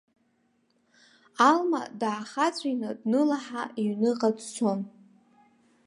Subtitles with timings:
[1.49, 4.79] Алма даахаҵәины днылаҳа иҩныҟа дцон.